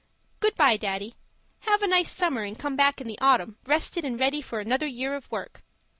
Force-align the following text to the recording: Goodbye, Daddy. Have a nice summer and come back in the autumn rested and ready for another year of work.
Goodbye, 0.39 0.77
Daddy. 0.77 1.13
Have 1.59 1.83
a 1.83 1.87
nice 1.87 2.09
summer 2.11 2.41
and 2.41 2.57
come 2.57 2.75
back 2.75 3.01
in 3.01 3.05
the 3.07 3.19
autumn 3.21 3.59
rested 3.67 4.03
and 4.03 4.19
ready 4.19 4.41
for 4.41 4.59
another 4.59 4.87
year 4.87 5.13
of 5.13 5.29
work. 5.29 5.61